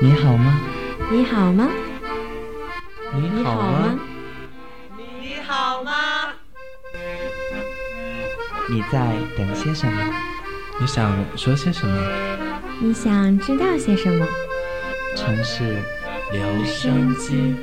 [0.00, 0.60] 你好吗？
[1.10, 1.68] 你好吗？
[3.12, 3.98] 你好吗？
[4.96, 5.92] 你好吗？
[8.68, 10.14] 你在等些什么？
[10.78, 12.00] 你想说些什么？
[12.80, 14.24] 你想知道些什么？
[15.16, 15.82] 城市
[16.30, 17.56] 留声机。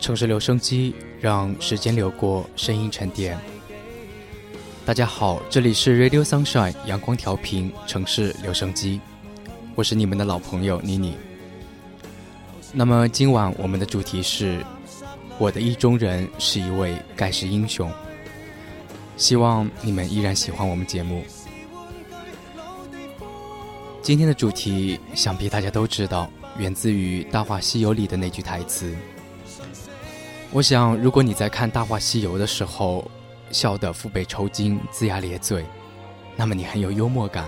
[0.00, 3.38] 城市留声机，让时间流过，声音沉淀。
[4.86, 8.98] 大家好，这里是 Radio Sunshine 阳光调频城市留声机，
[9.74, 11.14] 我是你们的老朋友妮妮。
[12.72, 14.64] 那么今晚我们的主题是，
[15.36, 17.92] 我的意中人是一位盖世英雄。
[19.18, 21.22] 希望你们依然喜欢我们节目。
[24.06, 28.94] 今天的主题想必大家都知道，源自于《大话西游》里的那句台词。
[30.52, 33.10] 我想，如果你在看《大话西游》的时候
[33.50, 35.66] 笑得腹背抽筋、龇牙咧嘴，
[36.36, 37.46] 那么你很有幽默感；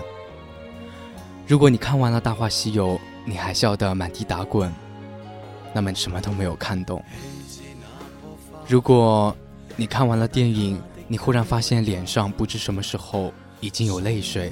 [1.47, 4.69] 如果你看完了《大话西游》，你还笑得满地打滚，
[5.71, 7.01] 那么你什么都没有看懂；
[8.67, 9.33] 如果
[9.77, 14.51] 你看完了电影，你忽然发现脸上不知什么时候已经有泪水。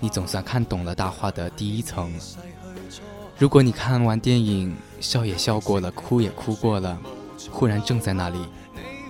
[0.00, 2.12] 你总算看懂了大话的第一层。
[3.38, 6.98] 如果你看完电影，笑也笑过了，哭也哭过了，
[7.50, 8.38] 忽然正在那里，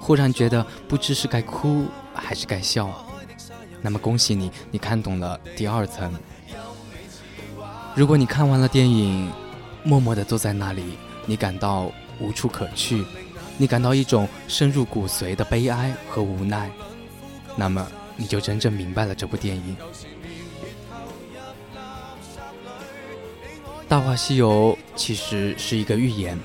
[0.00, 2.90] 忽然觉得不知是该哭还是该笑，
[3.80, 6.12] 那么恭喜你，你看懂了第二层。
[7.94, 9.30] 如果你看完了电影，
[9.82, 13.04] 默默地坐在那里，你感到无处可去，
[13.56, 16.70] 你感到一种深入骨髓的悲哀和无奈，
[17.56, 19.76] 那么你就真正明白了这部电影。
[23.88, 26.38] 《大话西游》其实是一个寓言，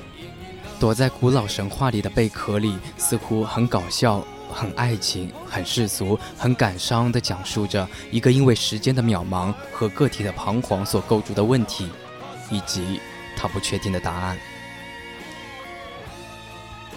[0.80, 11.90] 躲在古老神话里的贝壳里，似乎很搞笑、很爱情、很世俗、很感伤地讲述着一个因为时间的渺茫和个体的彷徨所构筑的问题，
[12.50, 13.02] 以及
[13.36, 14.38] 他不确定的答案。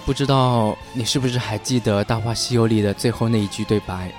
[0.05, 4.13] 不知道你是不是还记得《大话西游》里的最后那一句对白？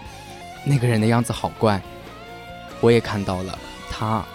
[0.65, 1.81] 那个人的样子好怪，
[2.81, 3.57] 我也看到了，
[3.89, 4.25] 他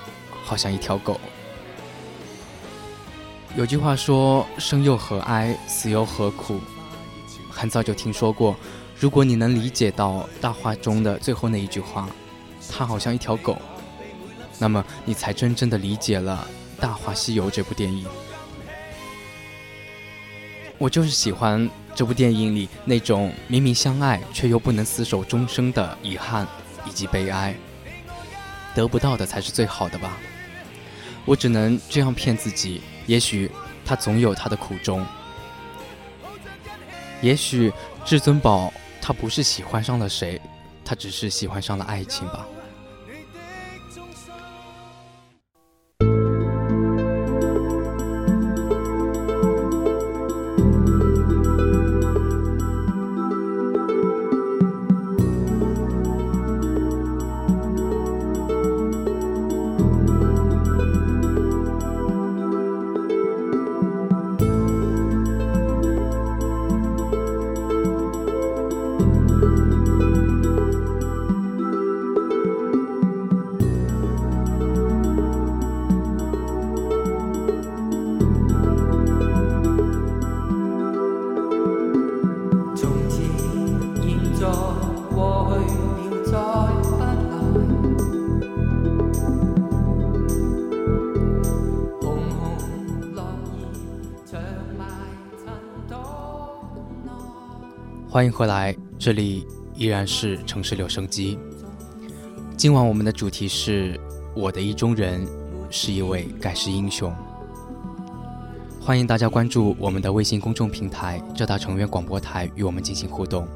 [0.42, 1.20] 好像一条狗。
[3.54, 6.58] 有句话说：“生又何哀，死又何苦。”
[7.50, 8.56] 很早就听说过。
[8.98, 12.08] 如果你能理解到大话中的最后那一句话，
[12.70, 13.60] 它好像一条狗，
[14.58, 16.48] 那么你才真正的理解了
[16.80, 18.06] 《大话西游》这部电影。
[20.78, 26.46] 我就是喜欢这部电影里那种明明相爱却又不能厮守终生的遗憾
[26.86, 27.54] 以及悲哀。
[28.74, 30.16] 得不到的才是最好的吧？
[31.26, 32.80] 我只能这样骗自己。
[33.06, 33.50] 也许
[33.84, 35.04] 他总有他的苦衷，
[37.20, 37.72] 也许
[38.04, 40.40] 至尊宝他不是喜欢上了谁，
[40.84, 42.46] 他只是喜欢上了爱情吧。
[98.12, 101.38] 欢迎回来，这里依然是城市留声机。
[102.58, 103.98] 今晚我们的主题是
[104.36, 105.26] 我的意中人
[105.70, 107.10] 是一位盖世英雄。
[108.78, 113.48] 欢迎大家关注我们的微信公众平台“浙大成员广播台”，与我们进行互动。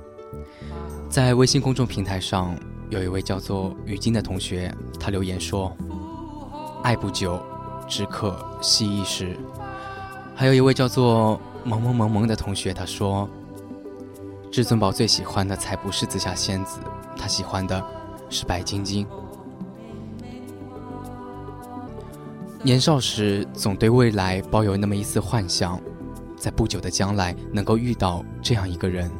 [1.10, 2.56] 在微信公众平台上，
[2.88, 5.70] 有一位叫做雨晶的同学，他留言说
[6.82, 7.38] ：“爱不久，
[7.86, 9.36] 只可惜一时。”
[10.34, 13.28] 还有一位叫做萌萌萌萌的同学，他说。
[14.56, 16.80] 至尊宝最喜欢的才不是紫霞仙子，
[17.14, 17.84] 他喜欢的
[18.30, 19.06] 是白晶晶。
[22.62, 25.78] 年少时总对未来抱有那么一丝幻想，
[26.38, 29.10] 在不久的将来能够遇到这样一个人，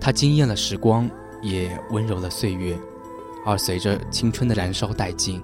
[0.00, 1.08] 他惊艳了时光，
[1.40, 2.76] 也温柔了岁月，
[3.44, 5.40] 而随着青春的燃烧殆尽，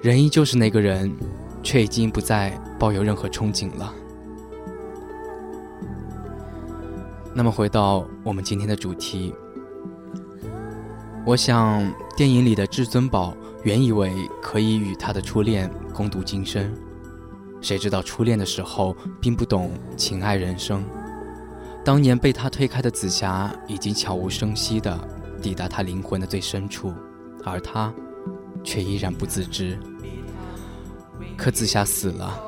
[0.00, 1.14] 人依旧是那个人，
[1.62, 3.92] 却已经不再抱有任何憧憬了。
[7.36, 9.34] 那么回到我们今天的主题，
[11.26, 11.86] 我想
[12.16, 14.10] 电影里的至尊宝原以为
[14.40, 16.74] 可以与他的初恋共度今生，
[17.60, 20.82] 谁知道初恋的时候并不懂情爱人生，
[21.84, 24.98] 当年被他推开的紫霞已经悄无声息的
[25.42, 26.94] 抵达他灵魂的最深处，
[27.44, 27.92] 而他
[28.64, 29.78] 却依然不自知。
[31.36, 32.40] 可紫霞死了，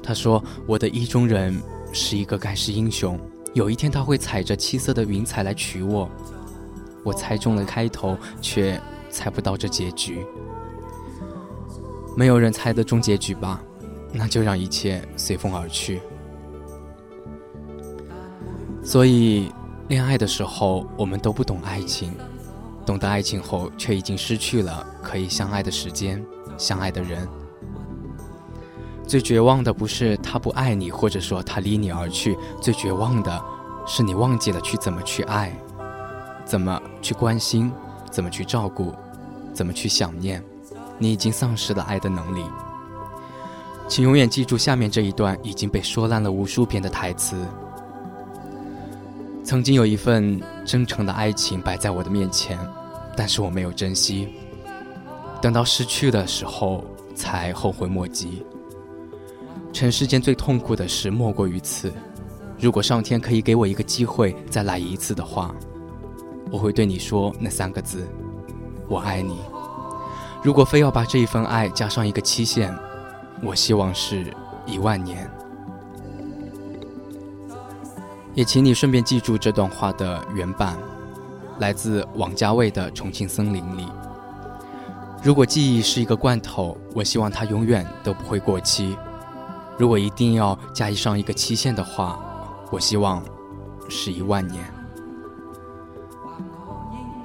[0.00, 1.60] 他说：“我的意中人
[1.92, 3.18] 是一个盖世英雄。”
[3.56, 6.06] 有一天他会踩着七色的云彩来娶我，
[7.02, 10.22] 我猜中了开头，却猜不到这结局。
[12.14, 13.62] 没有人猜得中结局吧？
[14.12, 16.02] 那就让一切随风而去。
[18.84, 19.50] 所以，
[19.88, 22.12] 恋爱的时候我们都不懂爱情，
[22.84, 26.22] 懂得爱情后却已经失去了可以相爱的时间、
[26.58, 27.26] 相爱的人。
[29.06, 33.40] 最绝望的不是他不爱你，或者说他离你而去，最绝望的
[33.86, 35.56] 是你忘记了去怎么去爱，
[36.44, 37.70] 怎么去关心，
[38.10, 38.92] 怎么去照顾，
[39.54, 40.42] 怎么去想念，
[40.98, 42.44] 你已经丧失了爱的能力。
[43.86, 47.36] 请永远记住下面这一段已经被说烂了无数遍的台词：
[49.44, 52.58] 曾经有一份真诚的爱情摆在我的面前，
[53.16, 54.34] 但是我没有珍惜，
[55.40, 58.44] 等到失去的时候才后悔莫及。
[59.76, 61.92] 尘世间最痛苦的事莫过于此。
[62.58, 65.54] 如果上天可以给我一个机会再来一次的话，
[66.50, 68.08] 我会对你说那三个字
[68.88, 69.36] ：“我爱你。”
[70.42, 72.74] 如果非要把这一份爱加上一个期限，
[73.42, 74.34] 我希望是
[74.64, 75.30] 一万年。
[78.32, 80.74] 也请你顺便记住这段话的原版，
[81.58, 83.86] 来自王家卫的《重庆森林》里。
[85.22, 88.96] 如果记忆是一个罐头，我希望它永远都不会过期。
[89.78, 92.18] 如果一定要加上一个期限的话，
[92.70, 93.22] 我希望
[93.88, 94.64] 是一万年。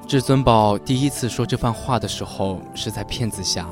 [0.06, 3.66] 至尊宝第一次说这番话的时候是在骗子下，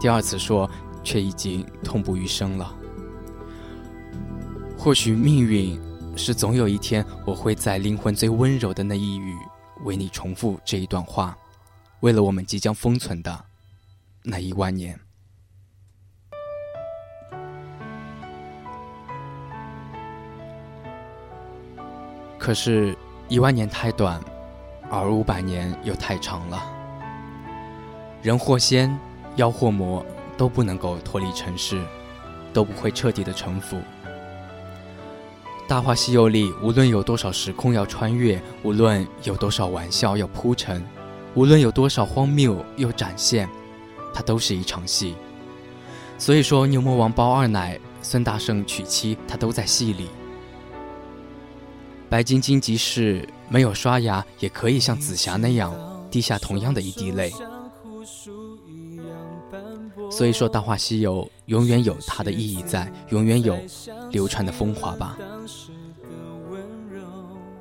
[0.00, 0.68] 第二次说
[1.04, 2.74] 却已经痛不欲生了。
[4.78, 5.78] 或许命运
[6.16, 9.36] 是总有一天我会在灵魂最温柔的那一语
[9.84, 11.36] 为你重复这一段话，
[12.00, 13.44] 为了我们即将封存的
[14.22, 14.98] 那一万年。
[22.40, 22.96] 可是，
[23.28, 24.18] 一万年太短，
[24.90, 26.58] 而五百年又太长了。
[28.22, 28.98] 人或仙，
[29.36, 30.04] 妖或魔，
[30.38, 31.82] 都不能够脱离尘世，
[32.50, 33.76] 都不会彻底的臣服。
[35.68, 40.82] 《大话西游》里，无论有多少时空要穿越，无论有多少玩笑要铺陈，
[41.34, 43.46] 无论有多少荒谬又展现，
[44.14, 45.14] 它都是一场戏。
[46.16, 50.08] 所以说，牛魔王包二奶，孙大圣娶妻，他都在戏里。
[52.10, 55.72] 白晶晶即使没有刷牙，也可以像紫霞那样
[56.10, 57.32] 滴下同样的一滴泪。
[60.10, 63.56] 所以说，《大话西游》永远有它的意义在，永远有
[64.10, 65.16] 流传的风华吧。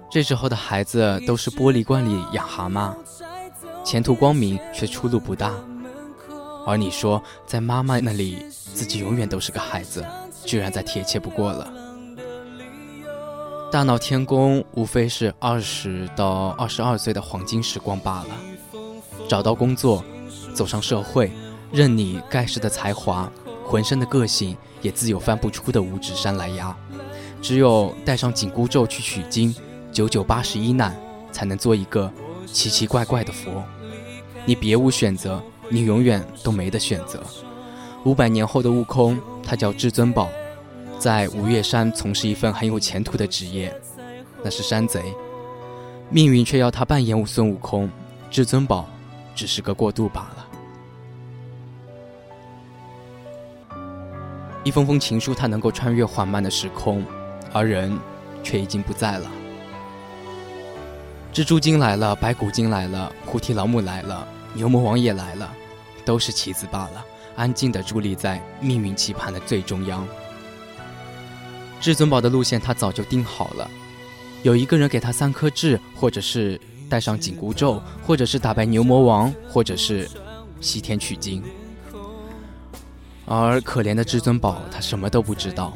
[0.09, 2.95] 这时候的孩子都是玻璃罐里养蛤蟆，
[3.85, 5.53] 前途光明却出路不大。
[6.65, 10.03] 而你说，在妈妈那里，自己永远都是个孩子，
[10.43, 11.71] 居然再贴切不过了。
[13.71, 18.29] 大闹天宫无非是二十到二十二岁的黄金时光罢了。
[19.27, 20.03] 找到工作，
[20.55, 21.31] 走上社会，
[21.71, 23.31] 任你盖世的才华，
[23.63, 26.75] 浑身的个性也自有翻不出的五指山来压。
[27.43, 29.55] 只有带上紧箍咒去取经，
[29.91, 30.99] 九九八十一难，
[31.31, 32.11] 才能做一个
[32.47, 33.63] 奇奇怪怪的佛。
[34.45, 37.21] 你别无选择，你永远都没得选择。
[38.03, 40.27] 五百年后的悟空，他叫至尊宝。
[40.99, 43.73] 在五岳山从事一份很有前途的职业，
[44.43, 45.01] 那是山贼。
[46.09, 47.89] 命运却要他扮演孙悟空，
[48.29, 48.85] 至尊宝
[49.33, 50.45] 只是个过渡罢了。
[54.65, 57.05] 一封封情书，它能够穿越缓慢的时空，
[57.53, 57.97] 而人
[58.43, 59.31] 却已经不在了。
[61.33, 65.49] 蜘蛛精来了，白骨精来了，菩提老母来了，牛魔王也来了，
[66.03, 67.05] 都是棋子罢了，
[67.37, 70.05] 安静地伫立在命运棋盘的最中央。
[71.79, 73.69] 至尊宝的路线他早就定好了，
[74.43, 76.59] 有一个人给他三颗痣，或者是
[76.89, 80.09] 戴上紧箍咒，或者是打败牛魔王，或者是
[80.59, 81.41] 西天取经。
[83.25, 85.73] 而可怜的至尊宝他什么都不知道，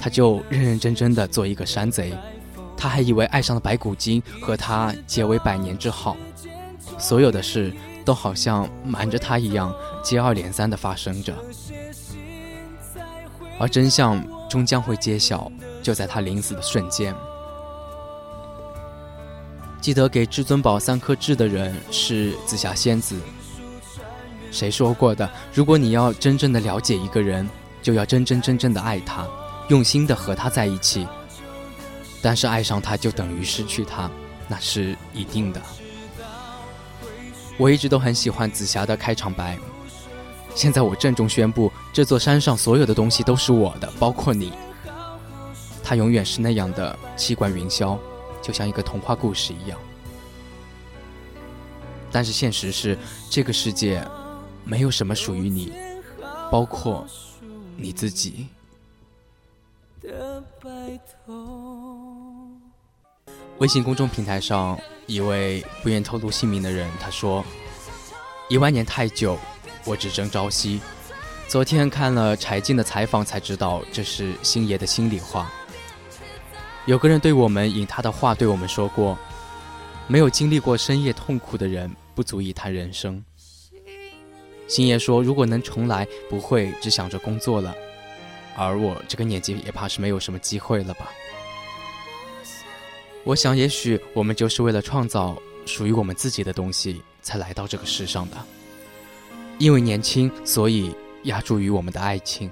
[0.00, 2.12] 他就认认真真的做一个山贼，
[2.76, 6.16] 他还以为爱上了白骨精和他结为百年之好，
[6.98, 7.72] 所有的事
[8.04, 11.34] 都好像瞒着他一样，接二连三的发生着，
[13.60, 15.52] 而真相终将会揭晓，
[15.82, 17.14] 就在他临死的瞬间。
[19.82, 23.20] 记得给至尊宝三颗痣的人是紫霞仙子。
[24.50, 25.28] 谁说过的？
[25.52, 27.46] 如果你要真正的了解一个人，
[27.82, 29.26] 就要真真正正的爱他，
[29.68, 31.06] 用心的和他在一起。
[32.22, 34.10] 但是爱上他就等于失去他，
[34.48, 35.60] 那是一定的。
[37.58, 39.58] 我一直都很喜欢紫霞的开场白。
[40.54, 44.52] 现在我郑重宣布，这座山上所有的东西都是我的，包括你。
[45.82, 47.98] 它永远是那样的气贯云霄，
[48.40, 49.78] 就像一个童话故事一样。
[52.12, 52.96] 但是现实是，
[53.28, 54.06] 这个世界
[54.64, 55.72] 没有什么属于你，
[56.50, 57.06] 包括
[57.76, 58.46] 你自己。
[63.58, 67.44] 微信公众平台上，一位不愿透露姓名的人他说
[68.48, 69.38] ：“一万年太久，
[69.84, 70.80] 我只争朝夕。
[71.48, 75.50] 昨天看了柴静的采访，才知道这是星爷的心里话。
[76.86, 79.18] 有个人对我们引他的话对我们说过：
[80.06, 83.22] 没有经历过深夜痛苦的人，不足以谈人生。
[84.68, 87.74] 星爷说，如果能重来，不会只想着工作了。
[88.56, 91.10] 而我这个年纪，也怕是没有什么机会了吧。”
[93.24, 98.36] 我想，也许我们就是为了创造属于我们自己的东西，才来到这个世上的。
[99.60, 102.50] 因为年轻，所以压注于我们的爱情。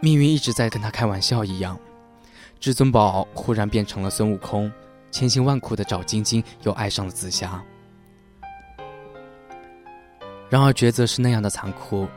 [0.00, 1.78] 命运一直在跟他开玩笑一样。
[2.58, 4.70] 至尊宝忽然变成了孙悟空，
[5.12, 7.62] 千辛万苦的找晶晶，又爱上了紫霞。
[10.50, 12.08] 然而抉择是那样的残酷，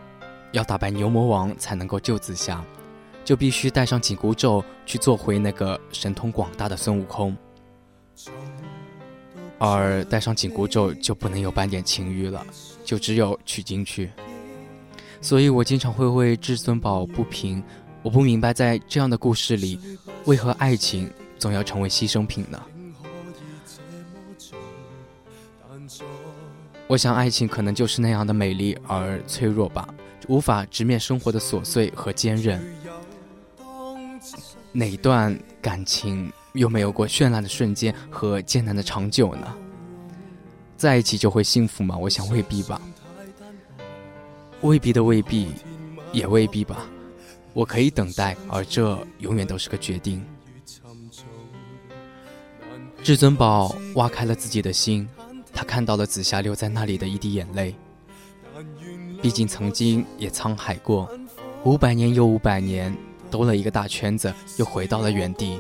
[0.52, 2.66] 要打败牛魔王才能够救紫霞。
[3.24, 7.38] 就必须带上紧箍咒去做回那个神通广大的孙悟空，
[9.64, 12.44] 而戴上紧箍咒就不能有半点情欲了，
[12.84, 14.10] 就只有取经去。
[15.22, 17.64] 所以我经常会为至尊宝不平，
[18.02, 19.80] 我不明白在这样的故事里，
[20.26, 22.60] 为何爱情总要成为牺牲品呢？
[26.88, 29.88] 我想爱情可能就是那样的美丽而脆弱吧，
[30.28, 32.60] 无法直面生活的琐碎和坚韧。
[34.72, 39.48] 哪段感情又没有过绚烂的瞬间和艰难的长久呢？
[40.78, 41.98] 在一起就会幸福吗？
[41.98, 42.82] 我想未必吧。
[44.62, 45.50] 未必的未必，
[46.12, 46.86] 也未必吧。
[47.54, 50.24] 我可以等待，而这永远都是个决定。
[53.04, 55.08] 至尊宝挖开了自己的心，
[55.54, 57.76] 他看到了紫霞留在那里的一滴眼泪。
[59.22, 61.10] 毕竟曾经也沧海过，
[61.64, 62.96] 五百年又五百年。
[63.30, 65.58] 兜了一个大圈子，又回到了原地。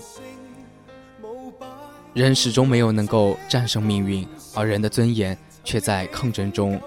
[2.13, 6.80] 人始终没有能够战胜命运，而人的尊严却在抗争中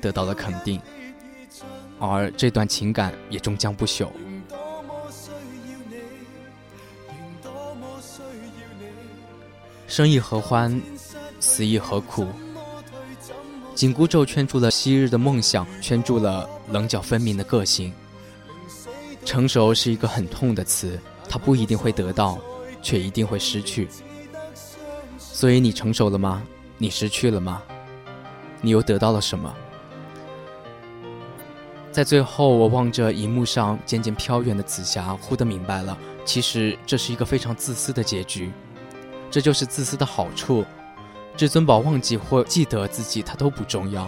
[0.00, 0.80] 得到了肯定。
[1.98, 4.08] 而这段情感也终将不朽。
[9.86, 10.80] 生亦何欢，
[11.40, 12.26] 死亦何苦？
[13.74, 17.92] 紧箍咒圈住了昔日的梦想，圈住了棱角分明的个性。
[19.26, 22.38] 成熟是一个很痛的词，它不一定会得到，
[22.80, 23.86] 却一定会失去。
[25.40, 26.42] 所以你成熟了吗？
[26.76, 27.62] 你失去了吗？
[28.60, 29.50] 你又得到了什么？
[31.90, 38.52] 在最后，我望着荧幕上渐渐飘远的紫霞，忽的明白了，其实这是一个非常自私的结局。
[39.30, 40.62] 这就是自私的好处。
[41.38, 44.06] 至尊宝忘记或记得自己，他都不重要。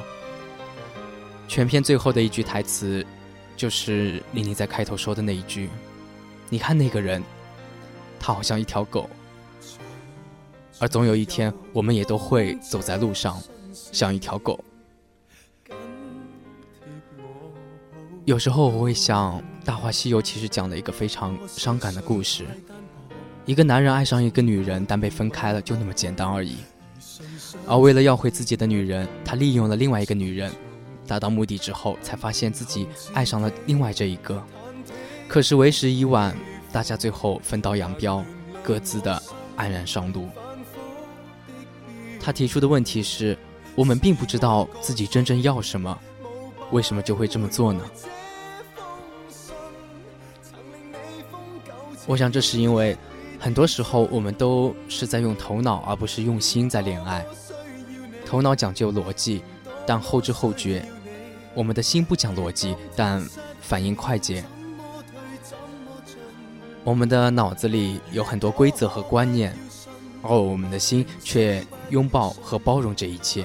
[1.49, 3.07] 全片最后的一句台词。
[3.57, 5.71] 就是妮妮在开头说的那一句
[6.51, 7.25] ：“你看那个人，
[8.21, 9.09] 他好像一条狗。”
[10.83, 13.41] 而总有一天，我们也都会走在路上，
[13.73, 14.59] 像一条狗。
[18.25, 22.45] 有时候我会想，《大话西游》其实讲了一个非常伤感的故事：
[23.47, 26.57] 一个男人爱上一个女人，但被分开了，就那么简单而已。
[27.65, 30.51] 而为了要回自己的女人，他利用了另外一个女人。
[31.07, 34.43] 达到目的之后，才发现自己爱上了另外这一个。
[35.29, 36.37] 可是为时已晚，
[36.73, 38.25] 大家最后分道扬镳，
[38.65, 39.23] 各自的
[39.57, 40.29] 黯然上路。
[42.23, 43.37] 他提出的问题是：
[43.75, 45.99] 我们并不知道自己真正要什么，
[46.71, 47.83] 为什么就会这么做呢？
[52.07, 52.97] 我想，这是因为
[53.39, 57.27] 很多时候我们都是在用头脑，而不是用心在恋爱。
[58.25, 59.43] 头脑讲究逻辑。
[59.85, 60.87] 但后知后觉，
[61.55, 63.21] 我们的心不讲逻辑，但
[63.61, 64.45] 反应快捷。
[66.85, 69.53] 我们的脑子里有很多规则和观念，
[70.23, 73.45] 而我们的心却拥抱和包容这一切。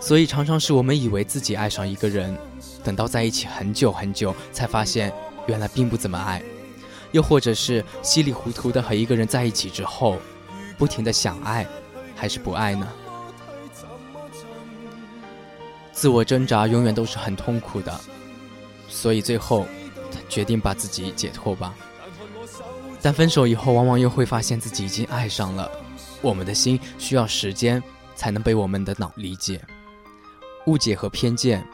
[0.00, 2.34] 所以常常是我们以为自己爱上一个人，
[2.84, 5.12] 等到在一起很久很久，才发现
[5.46, 6.40] 原来并不怎么爱；
[7.10, 10.16] 又或者是稀里糊涂的和一个人在一起之后，
[10.78, 11.66] 不停的想爱，
[12.14, 12.88] 还是不爱呢？
[15.92, 18.00] 自我挣扎永远都是很痛苦的，
[18.88, 19.66] 所以最后
[20.28, 21.74] 决定把自己解脱吧。
[23.02, 25.68] 但分手以后，往往又会发现自己已经爱上了。
[26.20, 27.82] 我们的心需要时间
[28.14, 29.60] 才能被我们的脑理解。
[30.66, 31.66] 误解和偏见，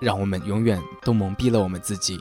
[0.00, 2.18] 让我们永远都蒙蔽了我们自己。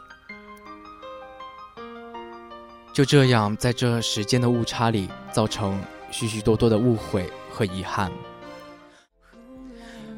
[2.94, 8.12] 就这样，在这时间的误差里，造成许许多多的误会和遗憾。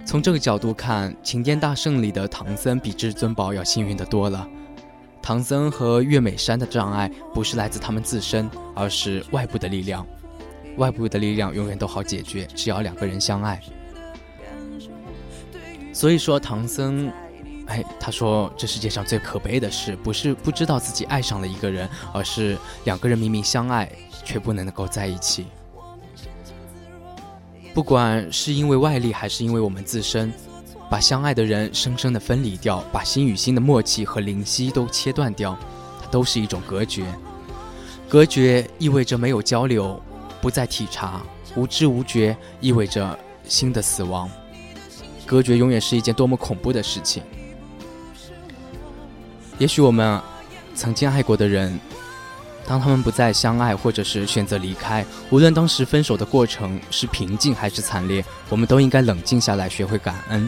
[0.06, 4.48] 从这个角度看，《情殿大圣》里的唐僧比至尊宝要幸运的多了。
[5.22, 10.06] 唐僧和岳美山的障碍，不是来自他们自身，而是外部的力量。
[10.78, 13.62] 外部的力量永远都好解决，只要两个人相爱。
[15.94, 17.12] 所以说，唐僧，
[17.68, 23.90] 哎，他说这世界上最可悲的事，不是不知道自己爱上了一个人，而是两个人明明相爱，
[24.24, 25.46] 却不能够在一起。
[27.74, 30.34] 不管是因为外力，还是因为我们自身，
[30.90, 35.58] 把相爱的人生生的分离掉，把心与心的默契和灵犀都切断掉，
[36.02, 37.06] 它都是一种隔绝。
[38.08, 40.02] 隔绝意味着没有交流，
[40.46, 41.24] 不再体察，
[41.56, 44.30] 无知无觉，意味着新的死亡。
[45.26, 47.24] 隔绝永远是一件多么恐怖的事情。
[49.58, 50.22] 也许我们
[50.76, 51.80] 曾经爱过的人，
[52.68, 60.48] 当他们不再相爱，或者是选择离开，无论当时分手的过程是平静还是惨烈，我们都应该冷静下来，学会感恩，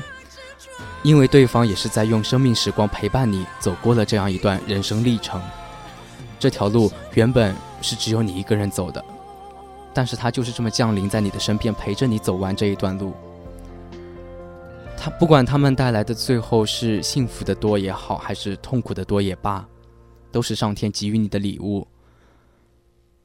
[1.02, 5.42] 因为对方也是在用生命时光陪伴你走过了这样一段人生历程。
[6.38, 9.04] 这条路原本是只有你一个人走的，
[9.98, 13.16] 但是他就是这么降临在你的身边，陪着你走完这一段路。
[14.96, 19.68] 他不管他们带来的最后是幸福的多也好，还是痛苦的多也罢，
[20.32, 21.88] 都是上天给予你的礼物。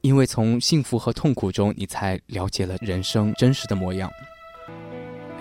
[0.01, 4.11] 因为从幸福和痛苦中，你才了解了人生真实的模样。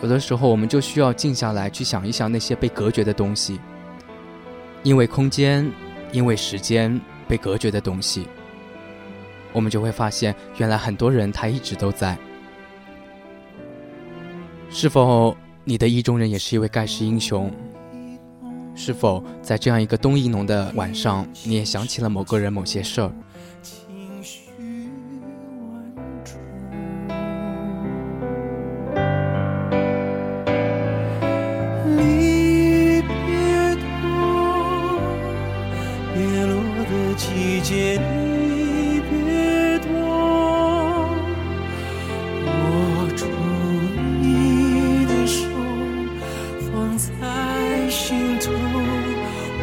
[0.03, 3.59] 有的时候，我们就需要静下来，去想一想那些被隔绝的东西。
[4.83, 5.67] 因为空间，
[6.13, 8.29] 因为时间被隔绝的东西，
[9.53, 12.17] 我们就会发现，原来很多人他一直都在。
[14.71, 15.37] 是否？
[15.65, 17.49] 你的意中人也是一位盖世英雄，
[18.75, 23.13] 是否在这样一个冬意浓的晚上，你也想起了某个人、某些事儿？
[47.93, 48.55] 心痛，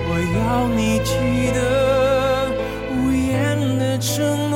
[0.07, 1.11] 我要你记
[1.51, 1.57] 得
[2.93, 4.55] 无言的承诺。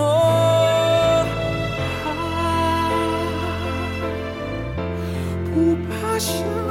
[5.51, 6.62] 不怕伤。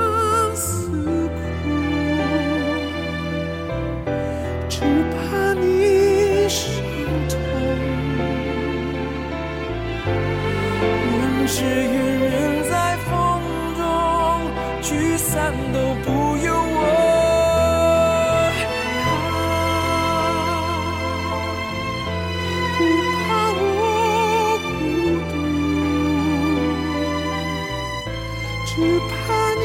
[28.75, 29.65] 只怕你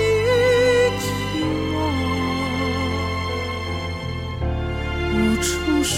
[0.99, 1.01] 寂
[1.71, 1.73] 寞
[5.13, 5.47] 无处
[5.81, 5.95] 说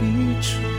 [0.00, 0.04] 离
[0.40, 0.73] 愁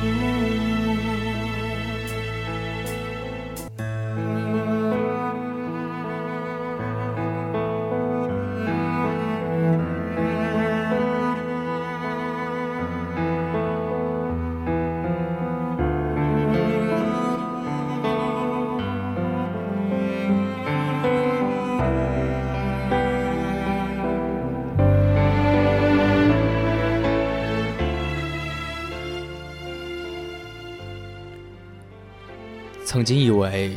[32.85, 33.75] 曾经以为，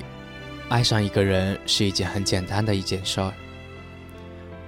[0.69, 3.33] 爱上一个人是一件很简单的一件事儿，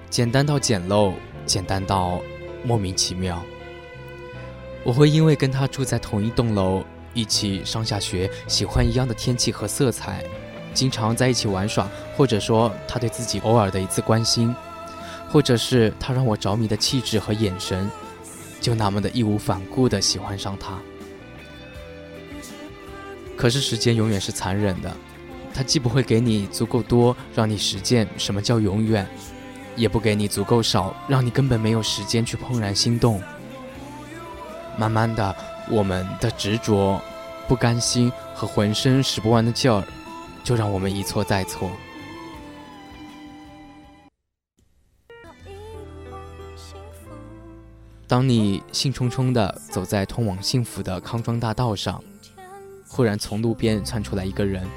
[0.09, 1.13] 简单到简陋，
[1.45, 2.19] 简单到
[2.63, 3.41] 莫名其妙。
[4.83, 10.25] 我会因为跟他住在同一栋楼，一起上下学，喜欢一样的天气和色彩，
[10.73, 14.53] 经常在一起玩耍，或者说他对自己偶尔的一次关心，
[15.29, 17.89] 或者是他让我着迷的气质和眼神，
[18.59, 20.79] 就那么的义无反顾的喜欢上他。
[23.41, 24.97] 可是时间永远是残忍的，
[25.51, 29.03] 它既不会给你足够多让你实践什么叫永远，
[29.75, 33.19] 也不给你足够少让你根本没有时间去怦然心动。
[34.77, 35.35] 慢慢的，
[35.71, 37.01] 我们的执着、
[37.47, 39.83] 不甘心和浑身使不完的劲儿，
[40.43, 41.71] 就让我们一错再错。
[48.07, 52.03] 当你兴冲冲地走在通往幸福的康庄大道上，
[52.93, 54.67] 忽然从路边窜出来一个人，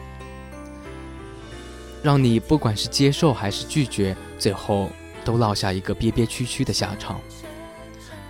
[2.01, 4.89] 让你不管是接受还是拒绝，最后
[5.25, 7.21] 都落下一个憋憋屈屈的下场，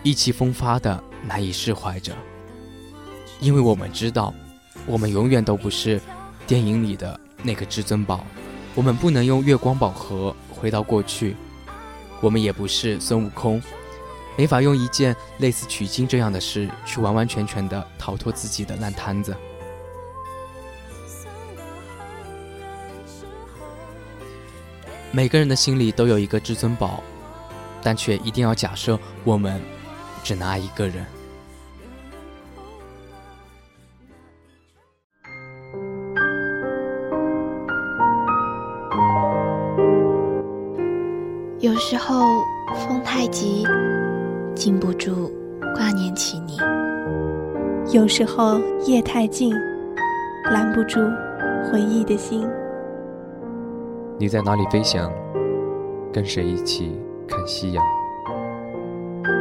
[0.02, 2.14] 意气风发的难以释怀着。
[3.40, 4.32] 因为我们知道，
[4.86, 6.00] 我们永远都不是
[6.46, 8.24] 电影里的那个至尊宝，
[8.74, 11.36] 我们不能用月光宝盒回到过去，
[12.22, 13.62] 我们也不是孙悟空。
[14.34, 19.36] 没法用一件类似取经这样的事去完完全全的逃脱自己的烂摊子。
[25.14, 27.00] 每个人的心里都有一个至尊宝，
[27.80, 29.60] 但却一定要假设我们
[30.24, 31.06] 只能爱一个人。
[41.60, 42.42] 有时候
[42.74, 43.64] 风太急。
[44.56, 45.30] 禁不住
[45.74, 46.56] 挂念起你，
[47.92, 49.52] 有时候夜太静，
[50.44, 51.00] 拦不住
[51.70, 52.48] 回忆的心。
[54.18, 55.12] 你在哪里飞翔？
[56.12, 56.92] 跟谁一起
[57.26, 57.84] 看夕阳？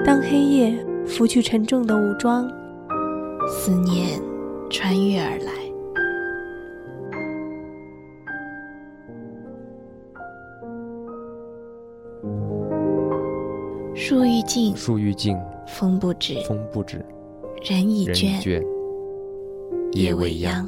[0.04, 2.50] 当黑夜拂去沉重的武装，
[3.48, 4.20] 思念
[4.72, 5.54] 穿越而来。
[13.96, 16.98] 树欲静，树欲静，风不止，风不止，
[17.62, 18.62] 人已倦，
[19.94, 20.68] 夜未央。